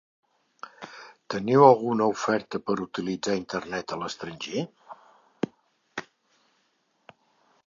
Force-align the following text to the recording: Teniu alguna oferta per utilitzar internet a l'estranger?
Teniu 1.33 1.65
alguna 1.65 2.07
oferta 2.15 2.61
per 2.71 2.77
utilitzar 2.87 3.37
internet 3.43 3.95
a 3.95 4.03
l'estranger? 4.05 4.67